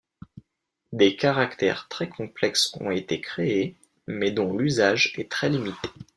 Des 0.93 1.15
caractères 1.15 1.87
très 1.87 2.09
complexes 2.09 2.75
ont 2.79 2.89
été 2.89 3.21
créés, 3.21 3.77
mais 4.07 4.31
dont 4.31 4.57
l'usage 4.57 5.13
est 5.19 5.29
très 5.29 5.47
limité. 5.49 5.77